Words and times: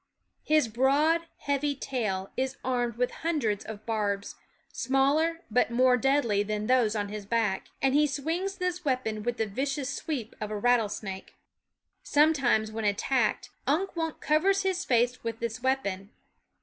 His 0.41 0.67
broad, 0.67 1.27
heavy 1.41 1.75
tail 1.75 2.31
is 2.35 2.57
armed 2.65 2.95
with 2.95 3.11
hundreds 3.21 3.63
of 3.63 3.85
barbs, 3.85 4.33
smaller 4.73 5.43
but 5.51 5.69
more 5.69 5.95
deadly 5.95 6.41
than 6.41 6.65
those 6.65 6.95
on 6.95 7.09
his 7.09 7.23
back; 7.27 7.67
and 7.83 7.93
he 7.93 8.07
6 8.07 8.23
swings 8.23 8.55
this 8.55 8.83
weapon 8.83 9.21
with 9.21 9.37
the 9.37 9.45
vicious 9.45 9.93
sweep 9.93 10.35
of 10.41 10.49
a 10.49 10.57
rattlesnake. 10.57 11.35
Sometimes, 12.01 12.71
when 12.71 12.83
attacked, 12.85 13.51
Unk 13.67 13.95
Wunk 13.95 14.19
covers 14.21 14.63
his 14.63 14.83
face 14.83 15.23
with 15.23 15.39
this 15.39 15.61
weapon. 15.61 16.09